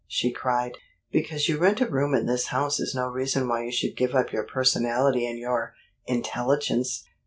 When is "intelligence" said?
6.07-7.03